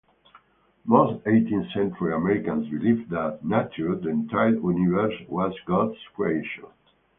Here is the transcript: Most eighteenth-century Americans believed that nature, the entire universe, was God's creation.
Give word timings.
Most 0.83 1.27
eighteenth-century 1.27 2.15
Americans 2.15 2.67
believed 2.69 3.11
that 3.11 3.45
nature, 3.45 3.93
the 3.95 4.09
entire 4.09 4.49
universe, 4.53 5.13
was 5.29 5.53
God's 5.67 5.99
creation. 6.15 6.65